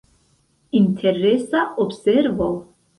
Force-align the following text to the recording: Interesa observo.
Interesa 0.79 1.63
observo. 1.87 2.51